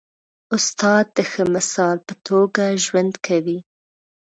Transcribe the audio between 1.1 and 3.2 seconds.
د ښه مثال په توګه ژوند